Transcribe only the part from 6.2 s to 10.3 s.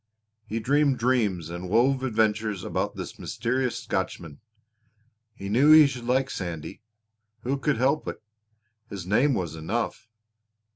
Sandy. Who could help it? His name was enough.